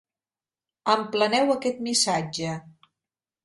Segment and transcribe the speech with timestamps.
[0.93, 2.59] Empleneu aquest missatge.